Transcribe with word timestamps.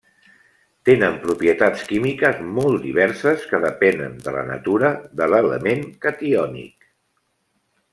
Tenen 0.89 1.19
propietats 1.25 1.83
químiques 1.91 2.41
molt 2.61 2.81
diverses 2.87 3.45
que 3.53 3.61
depenen 3.69 4.19
de 4.27 4.35
la 4.39 4.45
natura 4.51 4.93
de 5.23 5.31
l'element 5.35 5.89
catiònic. 6.09 6.93